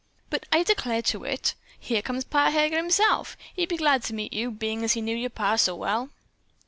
[0.31, 1.53] "But I declare to it!
[1.79, 3.37] Here comes Pa Heger himself.
[3.55, 6.09] He'll be glad to meet you, bein' as he knew your pa so well."